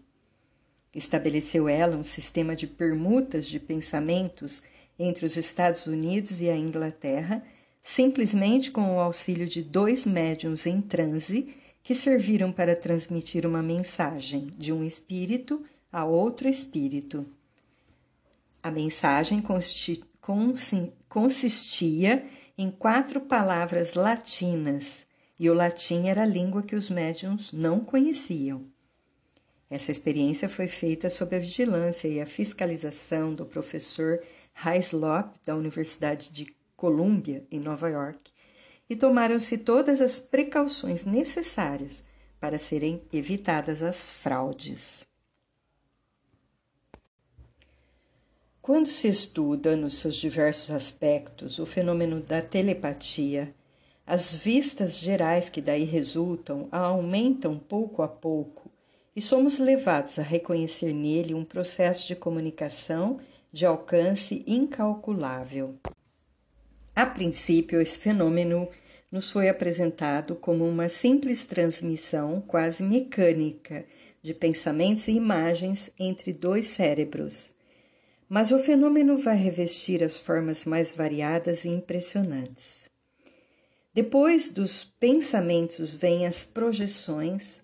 Estabeleceu 0.91 1.69
ela 1.69 1.95
um 1.95 2.03
sistema 2.03 2.55
de 2.55 2.65
permutas 2.65 3.45
de 3.45 3.59
pensamentos 3.59 4.63
entre 4.97 5.23
os 5.23 5.37
Estados 5.37 5.85
Unidos 5.85 6.41
e 6.41 6.49
a 6.49 6.57
Inglaterra, 6.57 7.43
simplesmente 7.83 8.71
com 8.71 8.95
o 8.95 8.99
auxílio 8.99 9.45
de 9.45 9.61
dois 9.61 10.07
médiums 10.07 10.65
em 10.65 10.81
transe 10.81 11.53
que 11.83 11.93
serviram 11.93 12.51
para 12.51 12.75
transmitir 12.75 13.45
uma 13.45 13.61
mensagem 13.61 14.47
de 14.57 14.73
um 14.73 14.83
espírito 14.83 15.63
a 15.91 16.03
outro 16.03 16.49
espírito. 16.49 17.23
A 18.63 18.71
mensagem 18.71 19.43
consistia 21.07 22.25
em 22.57 22.71
quatro 22.71 23.21
palavras 23.21 23.93
latinas, 23.93 25.05
e 25.39 25.49
o 25.49 25.53
latim 25.53 26.07
era 26.07 26.23
a 26.23 26.25
língua 26.25 26.63
que 26.63 26.75
os 26.75 26.89
médiums 26.89 27.51
não 27.51 27.79
conheciam. 27.79 28.65
Essa 29.69 29.91
experiência 29.91 30.49
foi 30.49 30.67
feita 30.67 31.09
sob 31.09 31.35
a 31.35 31.39
vigilância 31.39 32.07
e 32.07 32.19
a 32.19 32.25
fiscalização 32.25 33.33
do 33.33 33.45
professor 33.45 34.21
Hyslop, 34.53 35.35
da 35.45 35.55
Universidade 35.55 36.31
de 36.31 36.47
Columbia, 36.75 37.45
em 37.51 37.59
Nova 37.59 37.89
York, 37.89 38.31
e 38.89 38.95
tomaram-se 38.95 39.57
todas 39.57 40.01
as 40.01 40.19
precauções 40.19 41.03
necessárias 41.03 42.05
para 42.39 42.57
serem 42.57 43.01
evitadas 43.11 43.83
as 43.83 44.11
fraudes. 44.11 45.06
Quando 48.67 48.87
se 48.87 49.07
estuda, 49.07 49.77
nos 49.77 49.93
seus 49.93 50.17
diversos 50.17 50.71
aspectos, 50.71 51.57
o 51.57 51.65
fenômeno 51.65 52.19
da 52.19 52.41
telepatia, 52.41 53.55
as 54.05 54.33
vistas 54.33 54.97
gerais 54.97 55.47
que 55.47 55.61
daí 55.61 55.85
resultam 55.85 56.67
aumentam 56.69 57.57
pouco 57.57 58.01
a 58.01 58.09
pouco 58.09 58.69
e 59.15 59.21
somos 59.21 59.57
levados 59.57 60.19
a 60.19 60.21
reconhecer 60.21 60.91
nele 60.91 61.33
um 61.33 61.45
processo 61.45 62.05
de 62.09 62.13
comunicação 62.13 63.21
de 63.53 63.65
alcance 63.65 64.43
incalculável. 64.45 65.75
A 66.93 67.05
princípio, 67.05 67.79
esse 67.79 67.97
fenômeno 67.97 68.67
nos 69.09 69.31
foi 69.31 69.47
apresentado 69.47 70.35
como 70.35 70.67
uma 70.67 70.89
simples 70.89 71.45
transmissão 71.45 72.41
quase 72.41 72.83
mecânica 72.83 73.85
de 74.21 74.33
pensamentos 74.33 75.07
e 75.07 75.13
imagens 75.13 75.89
entre 75.97 76.33
dois 76.33 76.67
cérebros 76.67 77.55
mas 78.29 78.51
o 78.51 78.59
fenômeno 78.59 79.17
vai 79.17 79.37
revestir 79.37 80.03
as 80.03 80.19
formas 80.19 80.65
mais 80.65 80.93
variadas 80.93 81.63
e 81.65 81.69
impressionantes. 81.69 82.89
Depois 83.93 84.49
dos 84.49 84.83
pensamentos 84.83 85.93
vêm 85.93 86.27
as 86.27 86.45
projeções 86.45 87.61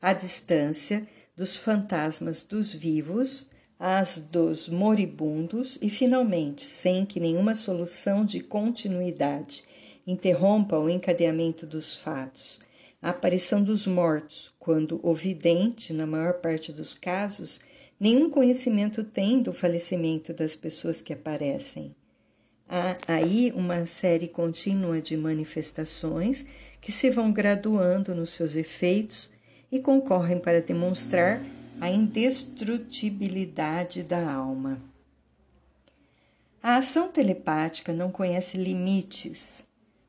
à 0.00 0.12
distância 0.12 1.06
dos 1.34 1.56
fantasmas 1.56 2.42
dos 2.42 2.72
vivos, 2.74 3.48
as 3.78 4.20
dos 4.20 4.68
moribundos 4.68 5.76
e, 5.82 5.90
finalmente, 5.90 6.62
sem 6.62 7.04
que 7.04 7.18
nenhuma 7.18 7.54
solução 7.54 8.24
de 8.24 8.38
continuidade 8.38 9.64
interrompa 10.06 10.78
o 10.78 10.88
encadeamento 10.88 11.66
dos 11.66 11.96
fatos, 11.96 12.60
a 13.00 13.10
aparição 13.10 13.60
dos 13.60 13.86
mortos, 13.86 14.52
quando 14.58 15.00
o 15.02 15.12
vidente, 15.12 15.92
na 15.92 16.06
maior 16.06 16.34
parte 16.34 16.72
dos 16.72 16.94
casos, 16.94 17.60
nenhum 18.02 18.28
conhecimento 18.28 19.02
tem 19.04 19.40
do 19.40 19.52
falecimento 19.52 20.34
das 20.34 20.56
pessoas 20.56 21.00
que 21.00 21.12
aparecem. 21.12 21.94
Há 22.68 22.96
aí 23.06 23.52
uma 23.54 23.86
série 23.86 24.26
contínua 24.26 25.00
de 25.00 25.16
manifestações 25.16 26.44
que 26.80 26.90
se 26.90 27.08
vão 27.10 27.32
graduando 27.32 28.12
nos 28.12 28.30
seus 28.30 28.56
efeitos 28.56 29.30
e 29.70 29.78
concorrem 29.78 30.40
para 30.40 30.60
demonstrar 30.60 31.44
a 31.80 31.88
indestrutibilidade 31.88 34.02
da 34.02 34.32
alma. 34.32 34.82
A 36.60 36.78
ação 36.78 37.06
telepática 37.06 37.92
não 37.92 38.10
conhece 38.10 38.58
limites, 38.58 39.64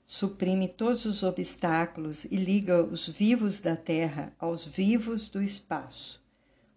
suprime 0.07 0.67
todos 0.67 1.05
os 1.05 1.21
obstáculos 1.21 2.25
e 2.25 2.37
liga 2.37 2.81
os 2.81 3.07
vivos 3.07 3.59
da 3.59 3.75
Terra 3.75 4.33
aos 4.39 4.65
vivos 4.65 5.27
do 5.27 5.43
espaço 5.43 6.22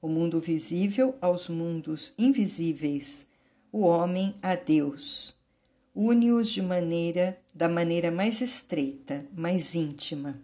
o 0.06 0.08
mundo 0.08 0.40
visível 0.40 1.16
aos 1.20 1.48
mundos 1.48 2.14
invisíveis, 2.16 3.26
o 3.72 3.80
homem 3.80 4.36
a 4.40 4.54
Deus. 4.54 5.34
Une-os 5.92 6.48
de 6.50 6.62
maneira 6.62 7.36
da 7.52 7.68
maneira 7.68 8.08
mais 8.12 8.40
estreita, 8.40 9.26
mais 9.34 9.74
íntima. 9.74 10.40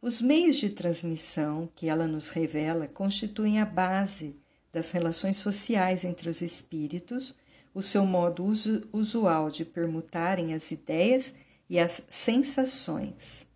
Os 0.00 0.20
meios 0.20 0.56
de 0.56 0.68
transmissão 0.68 1.68
que 1.74 1.88
ela 1.88 2.06
nos 2.06 2.28
revela 2.28 2.86
constituem 2.86 3.60
a 3.60 3.64
base 3.64 4.36
das 4.70 4.92
relações 4.92 5.36
sociais 5.36 6.04
entre 6.04 6.30
os 6.30 6.40
espíritos, 6.40 7.34
o 7.74 7.82
seu 7.82 8.06
modo 8.06 8.44
usual 8.92 9.50
de 9.50 9.64
permutarem 9.64 10.54
as 10.54 10.70
ideias 10.70 11.34
e 11.68 11.76
as 11.76 12.02
sensações. 12.08 13.48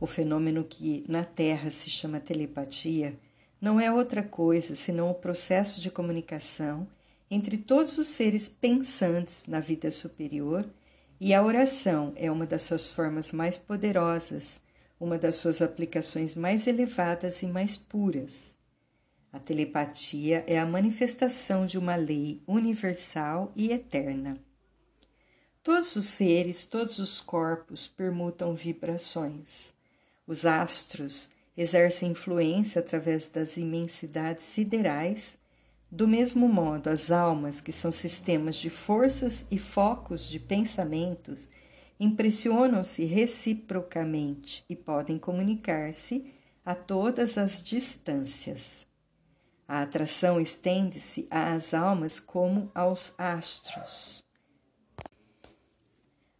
O 0.00 0.06
fenômeno 0.06 0.64
que 0.64 1.04
na 1.06 1.24
Terra 1.24 1.70
se 1.70 1.90
chama 1.90 2.20
telepatia 2.20 3.18
não 3.64 3.80
é 3.80 3.90
outra 3.90 4.22
coisa 4.22 4.74
senão 4.74 5.10
o 5.10 5.14
processo 5.14 5.80
de 5.80 5.90
comunicação 5.90 6.86
entre 7.30 7.56
todos 7.56 7.96
os 7.96 8.08
seres 8.08 8.46
pensantes 8.46 9.46
na 9.46 9.58
vida 9.58 9.90
superior, 9.90 10.68
e 11.18 11.32
a 11.32 11.42
oração 11.42 12.12
é 12.14 12.30
uma 12.30 12.44
das 12.44 12.60
suas 12.60 12.90
formas 12.90 13.32
mais 13.32 13.56
poderosas, 13.56 14.60
uma 15.00 15.16
das 15.16 15.36
suas 15.36 15.62
aplicações 15.62 16.34
mais 16.34 16.66
elevadas 16.66 17.40
e 17.42 17.46
mais 17.46 17.78
puras. 17.78 18.54
A 19.32 19.38
telepatia 19.38 20.44
é 20.46 20.58
a 20.58 20.66
manifestação 20.66 21.64
de 21.64 21.78
uma 21.78 21.96
lei 21.96 22.42
universal 22.46 23.50
e 23.56 23.72
eterna. 23.72 24.36
Todos 25.62 25.96
os 25.96 26.04
seres, 26.04 26.66
todos 26.66 26.98
os 26.98 27.18
corpos 27.18 27.88
permutam 27.88 28.54
vibrações. 28.54 29.72
Os 30.26 30.44
astros 30.44 31.30
exerce 31.56 32.04
influência 32.04 32.80
através 32.80 33.28
das 33.28 33.56
imensidades 33.56 34.44
siderais, 34.44 35.38
do 35.90 36.08
mesmo 36.08 36.48
modo, 36.48 36.90
as 36.90 37.10
almas, 37.10 37.60
que 37.60 37.70
são 37.70 37.92
sistemas 37.92 38.56
de 38.56 38.68
forças 38.68 39.46
e 39.50 39.58
focos 39.58 40.28
de 40.28 40.40
pensamentos, 40.40 41.48
impressionam-se 42.00 43.04
reciprocamente 43.04 44.64
e 44.68 44.74
podem 44.74 45.18
comunicar-se 45.18 46.32
a 46.64 46.74
todas 46.74 47.38
as 47.38 47.62
distâncias. 47.62 48.86
A 49.68 49.82
atração 49.82 50.40
estende-se 50.40 51.26
às 51.30 51.72
almas 51.72 52.18
como 52.18 52.70
aos 52.74 53.14
astros. 53.16 54.24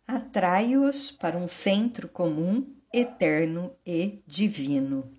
Atrai-os 0.06 1.10
para 1.10 1.38
um 1.38 1.48
centro 1.48 2.08
comum 2.08 2.66
eterno 2.96 3.74
e 3.84 4.20
divino. 4.24 5.10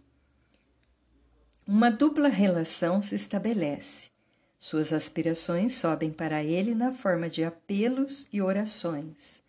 Uma 1.67 1.91
dupla 1.91 2.29
relação 2.29 3.01
se 3.01 3.15
estabelece. 3.15 4.11
Suas 4.57 4.93
aspirações 4.93 5.75
sobem 5.75 6.09
para 6.09 6.41
ele 6.41 6.73
na 6.73 6.93
forma 6.93 7.29
de 7.29 7.43
apelos 7.43 8.25
e 8.31 8.41
orações, 8.41 9.43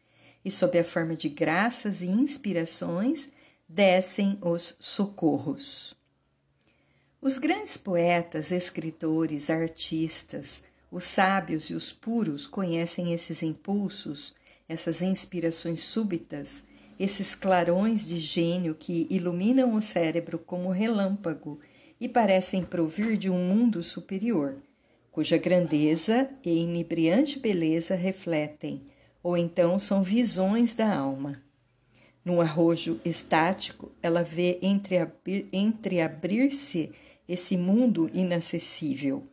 e 0.44 0.50
sob 0.50 0.76
a 0.76 0.82
forma 0.82 1.14
de 1.14 1.28
graças 1.28 2.02
e 2.02 2.06
inspirações 2.06 3.30
descem 3.68 4.36
os 4.42 4.74
socorros. 4.80 5.96
Os 7.22 7.38
grandes 7.38 7.76
poetas, 7.76 8.50
escritores, 8.50 9.50
artistas, 9.50 10.64
os 10.90 11.04
sábios 11.04 11.70
e 11.70 11.74
os 11.74 11.92
puros 11.92 12.44
conhecem 12.44 13.12
esses 13.12 13.40
impulsos, 13.40 14.34
essas 14.68 15.00
inspirações 15.00 15.80
súbitas 15.80 16.64
esses 16.98 17.34
clarões 17.34 18.06
de 18.06 18.18
gênio 18.18 18.74
que 18.74 19.06
iluminam 19.10 19.74
o 19.74 19.80
cérebro 19.80 20.38
como 20.38 20.70
relâmpago 20.70 21.60
e 22.00 22.08
parecem 22.08 22.64
provir 22.64 23.16
de 23.16 23.30
um 23.30 23.38
mundo 23.38 23.82
superior, 23.82 24.56
cuja 25.10 25.36
grandeza 25.38 26.28
e 26.44 26.58
inebriante 26.58 27.38
beleza 27.38 27.94
refletem, 27.94 28.82
ou 29.22 29.36
então 29.36 29.78
são 29.78 30.02
visões 30.02 30.74
da 30.74 30.94
alma. 30.94 31.42
Num 32.24 32.40
arrojo 32.40 33.00
estático, 33.04 33.92
ela 34.02 34.22
vê 34.22 34.58
entreabrir-se 35.52 36.90
esse 37.28 37.56
mundo 37.56 38.10
inacessível. 38.12 39.26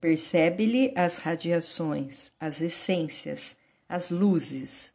Percebe-lhe 0.00 0.92
as 0.94 1.18
radiações, 1.18 2.30
as 2.38 2.60
essências, 2.60 3.56
as 3.88 4.10
luzes, 4.10 4.92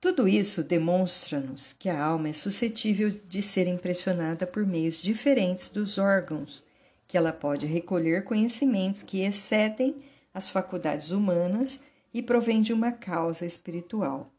Tudo 0.00 0.26
isso 0.26 0.62
demonstra-nos 0.62 1.74
que 1.74 1.86
a 1.90 2.02
alma 2.02 2.30
é 2.30 2.32
suscetível 2.32 3.10
de 3.28 3.42
ser 3.42 3.66
impressionada 3.66 4.46
por 4.46 4.64
meios 4.64 5.02
diferentes 5.02 5.68
dos 5.68 5.98
órgãos, 5.98 6.64
que 7.06 7.18
ela 7.18 7.34
pode 7.34 7.66
recolher 7.66 8.24
conhecimentos 8.24 9.02
que 9.02 9.20
excedem 9.20 9.96
as 10.32 10.48
faculdades 10.48 11.10
humanas 11.10 11.80
e 12.14 12.22
provém 12.22 12.62
de 12.62 12.72
uma 12.72 12.92
causa 12.92 13.44
espiritual. 13.44 14.32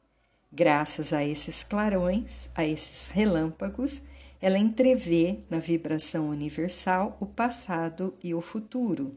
Graças 0.52 1.14
a 1.14 1.24
esses 1.24 1.64
clarões, 1.64 2.50
a 2.56 2.66
esses 2.66 3.08
relâmpagos, 3.08 4.02
ela 4.42 4.58
entrevê 4.58 5.42
na 5.48 5.60
vibração 5.60 6.30
universal 6.30 7.16
o 7.20 7.28
passado 7.28 8.18
e 8.24 8.34
o 8.34 8.42
futuro. 8.42 9.16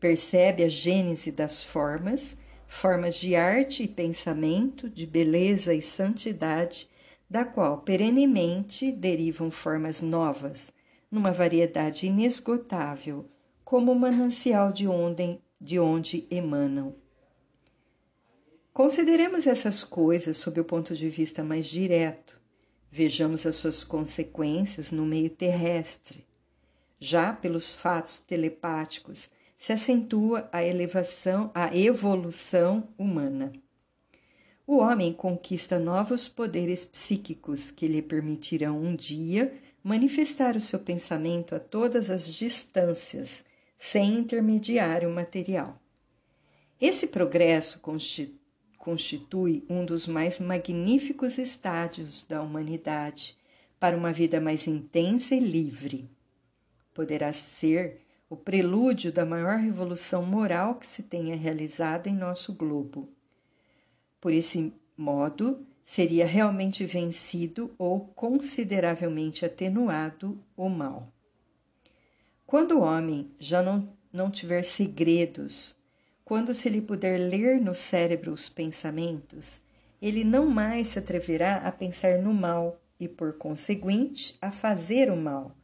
Percebe 0.00 0.64
a 0.64 0.68
gênese 0.68 1.30
das 1.30 1.62
formas, 1.62 2.36
formas 2.66 3.16
de 3.16 3.34
arte 3.34 3.84
e 3.84 3.88
pensamento, 3.88 4.88
de 4.88 5.06
beleza 5.06 5.72
e 5.72 5.80
santidade, 5.80 6.88
da 7.28 7.44
qual 7.44 7.78
perenemente 7.78 8.92
derivam 8.92 9.50
formas 9.50 10.00
novas, 10.00 10.72
numa 11.10 11.32
variedade 11.32 12.06
inesgotável, 12.06 13.28
como 13.64 13.92
o 13.92 13.98
manancial 13.98 14.72
de 14.72 14.86
onde, 14.86 15.40
de 15.60 15.78
onde 15.78 16.26
emanam. 16.30 16.94
Consideremos 18.72 19.46
essas 19.46 19.82
coisas 19.82 20.36
sob 20.36 20.60
o 20.60 20.64
ponto 20.64 20.94
de 20.94 21.08
vista 21.08 21.42
mais 21.42 21.66
direto. 21.66 22.38
Vejamos 22.90 23.46
as 23.46 23.56
suas 23.56 23.82
consequências 23.82 24.92
no 24.92 25.06
meio 25.06 25.30
terrestre. 25.30 26.26
Já 26.98 27.32
pelos 27.32 27.72
fatos 27.72 28.18
telepáticos 28.20 29.30
se 29.58 29.72
acentua 29.72 30.48
a 30.52 30.64
elevação, 30.64 31.50
a 31.54 31.74
evolução 31.76 32.88
humana. 32.98 33.52
O 34.66 34.78
homem 34.78 35.12
conquista 35.12 35.78
novos 35.78 36.28
poderes 36.28 36.84
psíquicos 36.84 37.70
que 37.70 37.86
lhe 37.86 38.02
permitirão 38.02 38.78
um 38.78 38.96
dia 38.96 39.54
manifestar 39.82 40.56
o 40.56 40.60
seu 40.60 40.80
pensamento 40.80 41.54
a 41.54 41.60
todas 41.60 42.10
as 42.10 42.26
distâncias, 42.34 43.44
sem 43.78 44.14
intermediário 44.14 45.08
material. 45.08 45.80
Esse 46.80 47.06
progresso 47.06 47.80
constitui 48.76 49.64
um 49.70 49.84
dos 49.84 50.06
mais 50.06 50.40
magníficos 50.40 51.38
estádios 51.38 52.24
da 52.24 52.42
humanidade 52.42 53.36
para 53.78 53.96
uma 53.96 54.12
vida 54.12 54.40
mais 54.40 54.66
intensa 54.66 55.34
e 55.34 55.40
livre. 55.40 56.10
Poderá 56.92 57.32
ser 57.32 58.05
o 58.28 58.36
prelúdio 58.36 59.12
da 59.12 59.24
maior 59.24 59.58
revolução 59.58 60.24
moral 60.24 60.76
que 60.76 60.86
se 60.86 61.02
tenha 61.02 61.36
realizado 61.36 62.08
em 62.08 62.14
nosso 62.14 62.52
globo. 62.52 63.08
Por 64.20 64.32
esse 64.32 64.72
modo, 64.96 65.64
seria 65.84 66.26
realmente 66.26 66.84
vencido 66.84 67.72
ou 67.78 68.00
consideravelmente 68.00 69.44
atenuado 69.44 70.42
o 70.56 70.68
mal. 70.68 71.12
Quando 72.44 72.78
o 72.78 72.82
homem 72.82 73.30
já 73.38 73.62
não, 73.62 73.88
não 74.12 74.30
tiver 74.30 74.62
segredos 74.62 75.76
quando 76.26 76.52
se 76.52 76.68
lhe 76.68 76.80
puder 76.80 77.18
ler 77.18 77.60
no 77.60 77.72
cérebro 77.72 78.32
os 78.32 78.48
pensamentos, 78.48 79.60
ele 80.02 80.24
não 80.24 80.46
mais 80.46 80.88
se 80.88 80.98
atreverá 80.98 81.58
a 81.58 81.70
pensar 81.70 82.18
no 82.18 82.34
mal 82.34 82.80
e, 82.98 83.06
por 83.06 83.34
conseguinte, 83.34 84.36
a 84.42 84.50
fazer 84.50 85.08
o 85.08 85.16
mal. 85.16 85.54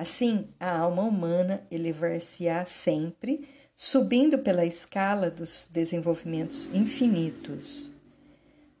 Assim, 0.00 0.48
a 0.58 0.78
alma 0.78 1.02
humana 1.02 1.62
elevar-se-á 1.70 2.64
sempre, 2.64 3.46
subindo 3.76 4.38
pela 4.38 4.64
escala 4.64 5.30
dos 5.30 5.68
desenvolvimentos 5.70 6.70
infinitos. 6.72 7.92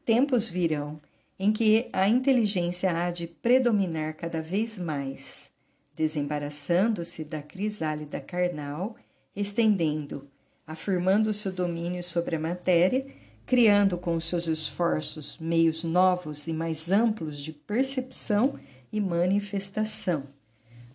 Tempos 0.02 0.48
virão 0.48 0.98
em 1.38 1.52
que 1.52 1.90
a 1.92 2.08
inteligência 2.08 2.90
há 2.90 3.10
de 3.10 3.26
predominar 3.26 4.16
cada 4.16 4.40
vez 4.40 4.78
mais, 4.78 5.52
desembaraçando-se 5.94 7.22
da 7.22 7.42
crisálida 7.42 8.18
carnal, 8.18 8.96
estendendo 9.36 10.26
afirmando 10.66 11.34
seu 11.34 11.52
domínio 11.52 12.02
sobre 12.02 12.36
a 12.36 12.40
matéria, 12.40 13.06
criando 13.44 13.98
com 13.98 14.18
seus 14.18 14.46
esforços 14.46 15.36
meios 15.38 15.84
novos 15.84 16.46
e 16.46 16.52
mais 16.54 16.90
amplos 16.90 17.38
de 17.38 17.52
percepção 17.52 18.58
e 18.90 19.02
manifestação. 19.02 20.39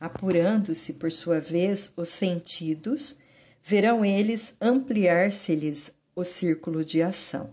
Apurando-se, 0.06 0.94
por 0.94 1.12
sua 1.12 1.40
vez, 1.40 1.92
os 1.98 2.10
sentidos, 2.10 3.16
verão 3.64 4.06
eles 4.06 4.54
ampliar-se-lhes 4.62 5.92
o 6.16 6.24
círculo 6.24 6.86
de 6.86 7.02
ação. 7.02 7.52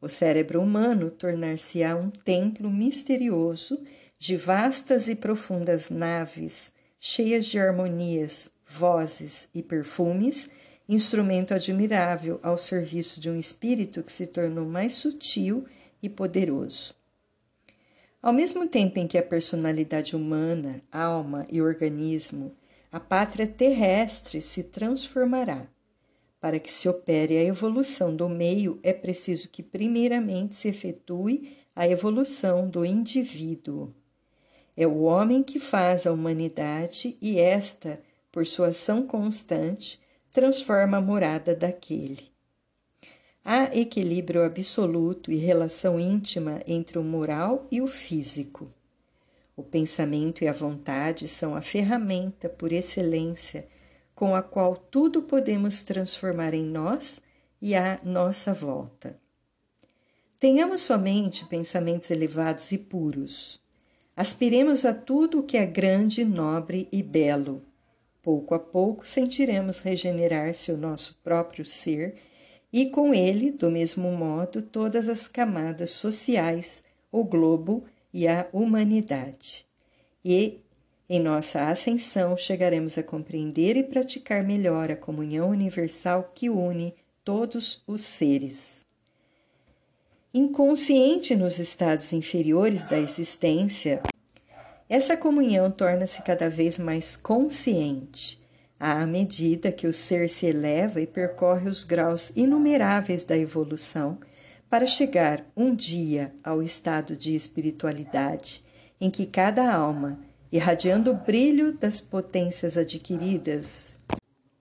O 0.00 0.08
cérebro 0.08 0.62
humano 0.62 1.10
tornar-se-á 1.10 1.94
um 1.94 2.08
templo 2.08 2.70
misterioso 2.70 3.78
de 4.18 4.34
vastas 4.34 5.08
e 5.08 5.14
profundas 5.14 5.90
naves, 5.90 6.72
cheias 6.98 7.44
de 7.44 7.58
harmonias, 7.58 8.50
vozes 8.66 9.50
e 9.54 9.62
perfumes 9.62 10.48
instrumento 10.88 11.52
admirável 11.52 12.40
ao 12.42 12.56
serviço 12.56 13.20
de 13.20 13.28
um 13.28 13.38
espírito 13.38 14.02
que 14.02 14.10
se 14.10 14.26
tornou 14.26 14.64
mais 14.64 14.94
sutil 14.94 15.66
e 16.02 16.08
poderoso. 16.08 16.97
Ao 18.20 18.32
mesmo 18.32 18.66
tempo 18.66 18.98
em 18.98 19.06
que 19.06 19.16
a 19.16 19.22
personalidade 19.22 20.16
humana, 20.16 20.82
alma 20.90 21.46
e 21.50 21.62
organismo, 21.62 22.56
a 22.90 22.98
pátria 22.98 23.46
terrestre 23.46 24.40
se 24.40 24.64
transformará. 24.64 25.68
Para 26.40 26.58
que 26.58 26.70
se 26.70 26.88
opere 26.88 27.36
a 27.36 27.44
evolução 27.44 28.14
do 28.14 28.28
meio, 28.28 28.80
é 28.82 28.92
preciso 28.92 29.48
que, 29.48 29.62
primeiramente, 29.62 30.56
se 30.56 30.68
efetue 30.68 31.56
a 31.74 31.86
evolução 31.86 32.68
do 32.68 32.84
indivíduo. 32.84 33.94
É 34.76 34.86
o 34.86 35.02
homem 35.02 35.42
que 35.42 35.60
faz 35.60 36.06
a 36.06 36.12
humanidade 36.12 37.16
e 37.20 37.38
esta, 37.38 38.00
por 38.32 38.46
sua 38.46 38.68
ação 38.68 39.06
constante, 39.06 40.00
transforma 40.32 40.98
a 40.98 41.00
morada 41.00 41.54
daquele. 41.54 42.30
Há 43.50 43.74
equilíbrio 43.74 44.44
absoluto 44.44 45.32
e 45.32 45.36
relação 45.36 45.98
íntima 45.98 46.60
entre 46.66 46.98
o 46.98 47.02
moral 47.02 47.66
e 47.70 47.80
o 47.80 47.86
físico. 47.86 48.70
O 49.56 49.62
pensamento 49.62 50.44
e 50.44 50.48
a 50.48 50.52
vontade 50.52 51.26
são 51.26 51.54
a 51.54 51.62
ferramenta 51.62 52.46
por 52.46 52.72
excelência 52.72 53.66
com 54.14 54.36
a 54.36 54.42
qual 54.42 54.76
tudo 54.76 55.22
podemos 55.22 55.82
transformar 55.82 56.52
em 56.52 56.62
nós 56.62 57.22
e 57.58 57.74
à 57.74 57.98
nossa 58.04 58.52
volta. 58.52 59.18
Tenhamos 60.38 60.82
somente 60.82 61.46
pensamentos 61.46 62.10
elevados 62.10 62.70
e 62.70 62.76
puros. 62.76 63.62
Aspiremos 64.14 64.84
a 64.84 64.92
tudo 64.92 65.38
o 65.38 65.42
que 65.42 65.56
é 65.56 65.64
grande, 65.64 66.22
nobre 66.22 66.86
e 66.92 67.02
belo 67.02 67.62
Pouco 68.28 68.54
a 68.54 68.58
pouco 68.58 69.06
sentiremos 69.06 69.78
regenerar-se 69.78 70.70
o 70.70 70.76
nosso 70.76 71.18
próprio 71.24 71.64
ser 71.64 72.16
e 72.72 72.86
com 72.90 73.14
ele, 73.14 73.50
do 73.50 73.70
mesmo 73.70 74.10
modo, 74.12 74.60
todas 74.60 75.08
as 75.08 75.26
camadas 75.26 75.92
sociais, 75.92 76.84
o 77.10 77.24
globo 77.24 77.84
e 78.12 78.28
a 78.28 78.46
humanidade. 78.52 79.66
E, 80.24 80.60
em 81.08 81.20
nossa 81.20 81.70
ascensão, 81.70 82.36
chegaremos 82.36 82.98
a 82.98 83.02
compreender 83.02 83.76
e 83.76 83.82
praticar 83.82 84.42
melhor 84.42 84.90
a 84.90 84.96
comunhão 84.96 85.50
universal 85.50 86.30
que 86.34 86.50
une 86.50 86.94
todos 87.24 87.82
os 87.86 88.02
seres. 88.02 88.84
Inconsciente 90.34 91.34
nos 91.34 91.58
estados 91.58 92.12
inferiores 92.12 92.84
da 92.84 92.98
existência, 92.98 94.02
essa 94.88 95.16
comunhão 95.16 95.70
torna-se 95.70 96.22
cada 96.22 96.50
vez 96.50 96.78
mais 96.78 97.16
consciente 97.16 98.38
à 98.78 99.04
medida 99.04 99.72
que 99.72 99.86
o 99.86 99.92
ser 99.92 100.28
se 100.28 100.46
eleva 100.46 101.00
e 101.00 101.06
percorre 101.06 101.68
os 101.68 101.82
graus 101.82 102.30
inumeráveis 102.36 103.24
da 103.24 103.36
evolução 103.36 104.18
para 104.70 104.86
chegar 104.86 105.44
um 105.56 105.74
dia 105.74 106.32
ao 106.44 106.62
estado 106.62 107.16
de 107.16 107.34
espiritualidade 107.34 108.64
em 109.00 109.10
que 109.10 109.26
cada 109.26 109.72
alma, 109.72 110.20
irradiando 110.52 111.10
o 111.10 111.14
brilho 111.14 111.72
das 111.72 112.00
potências 112.00 112.76
adquiridas 112.76 113.98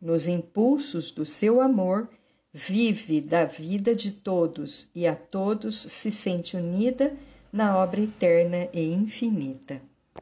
nos 0.01 0.27
impulsos 0.27 1.11
do 1.11 1.25
seu 1.25 1.59
amor, 1.59 2.09
vive 2.53 3.19
da 3.19 3.45
vida 3.45 3.95
de 3.95 4.11
todos 4.11 4.89
e 4.95 5.05
a 5.05 5.15
todos 5.15 5.75
se 5.75 6.11
sente 6.11 6.55
unida 6.55 7.15
na 7.51 7.77
obra 7.77 8.01
eterna 8.01 8.67
e 8.73 8.93
infinita. 8.93 9.81